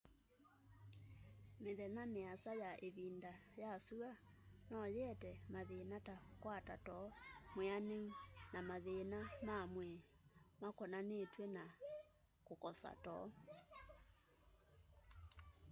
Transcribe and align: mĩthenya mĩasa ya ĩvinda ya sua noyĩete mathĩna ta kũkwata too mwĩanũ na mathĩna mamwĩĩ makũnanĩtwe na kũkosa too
mĩthenya 1.63 2.03
mĩasa 2.15 2.51
ya 2.63 2.71
ĩvinda 2.87 3.33
ya 3.61 3.71
sua 3.87 4.11
noyĩete 4.71 5.31
mathĩna 5.53 5.97
ta 6.07 6.15
kũkwata 6.25 6.75
too 6.85 7.05
mwĩanũ 7.55 7.99
na 8.53 8.59
mathĩna 8.69 9.19
mamwĩĩ 9.45 9.97
makũnanĩtwe 10.61 11.43
na 11.55 11.63
kũkosa 12.47 12.91
too 13.03 13.25